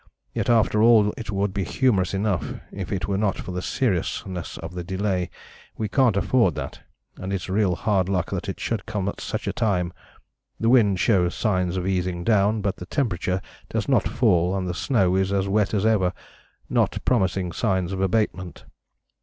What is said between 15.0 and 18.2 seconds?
is as wet as ever, not promising signs of